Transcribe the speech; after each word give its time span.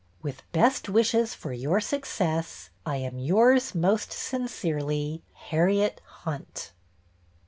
With 0.23 0.51
best 0.51 0.89
wishes 0.89 1.35
for 1.35 1.53
your 1.53 1.79
success, 1.79 2.71
I 2.87 2.95
am. 2.95 3.19
Yours 3.19 3.75
most 3.75 4.11
sincerely, 4.11 5.21
Harriet 5.51 6.01
Hunt. 6.23 6.71